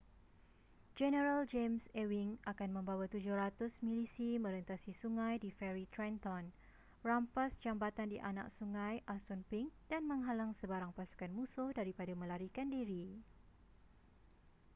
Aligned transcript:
jeneral 0.99 1.41
james 1.51 1.83
ewing 2.01 2.31
akan 2.51 2.69
membawa 2.77 3.05
700 3.15 3.53
milisi 3.87 4.29
merentasi 4.45 4.91
sungai 5.01 5.33
di 5.43 5.49
feri 5.57 5.85
trenton 5.93 6.43
rampas 7.07 7.51
jambatan 7.63 8.07
di 8.13 8.17
anak 8.29 8.47
sungai 8.57 8.95
assunpink 9.15 9.69
dan 9.93 10.01
menghalang 10.11 10.51
sebarang 10.59 10.91
pasukan 10.97 11.29
musuh 11.39 11.69
daripada 11.79 12.13
melarikan 12.21 12.67
diri 12.75 13.05